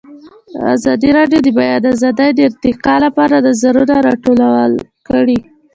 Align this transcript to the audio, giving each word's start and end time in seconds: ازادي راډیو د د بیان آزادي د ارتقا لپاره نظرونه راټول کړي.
ازادي 0.75 1.09
راډیو 1.17 1.39
د 1.41 1.45
د 1.45 1.49
بیان 1.57 1.83
آزادي 1.93 2.29
د 2.33 2.39
ارتقا 2.49 2.95
لپاره 3.05 3.35
نظرونه 3.47 3.95
راټول 4.07 4.37
کړي. 5.07 5.37